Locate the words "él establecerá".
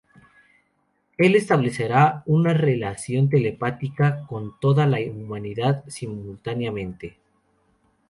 1.19-2.23